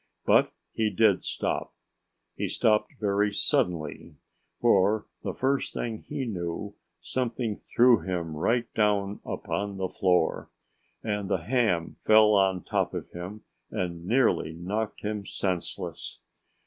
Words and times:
But 0.25 0.51
he 0.71 0.89
did 0.89 1.23
stop. 1.23 1.75
He 2.35 2.47
stopped 2.49 2.93
very 2.99 3.31
suddenly. 3.31 4.15
For 4.59 5.05
the 5.21 5.31
first 5.35 5.75
thing 5.75 5.99
he 6.01 6.25
knew, 6.25 6.73
something 6.99 7.55
threw 7.55 7.99
him 7.99 8.35
right 8.35 8.65
down 8.73 9.19
upon 9.23 9.77
the 9.77 9.89
floor. 9.89 10.49
And 11.03 11.29
the 11.29 11.43
ham 11.43 11.97
fell 11.99 12.33
on 12.33 12.63
top 12.63 12.95
of 12.95 13.11
him 13.11 13.43
and 13.69 14.03
nearly 14.03 14.53
knocked 14.53 15.01
him 15.01 15.23
senseless. 15.23 16.19